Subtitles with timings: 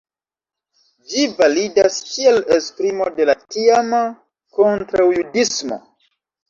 [1.11, 4.03] Ĝi validas kiel esprimo de la tiama
[4.61, 5.85] kontraŭjudismo.